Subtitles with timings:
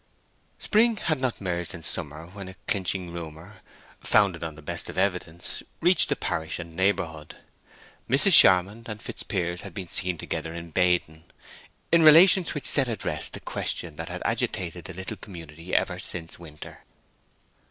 [0.57, 3.61] Spring had not merged in summer when a clinching rumor,
[3.99, 7.35] founded on the best of evidence, reached the parish and neighborhood.
[8.09, 8.31] Mrs.
[8.33, 11.25] Charmond and Fitzpiers had been seen together in Baden,
[11.91, 15.99] in relations which set at rest the question that had agitated the little community ever
[15.99, 16.83] since the winter.